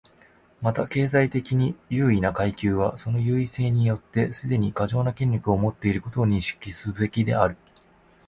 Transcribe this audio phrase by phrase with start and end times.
[0.63, 7.55] また、経済的に優位な階級はその優位性によってすでに過剰な権力を持っていることを認識すべきである。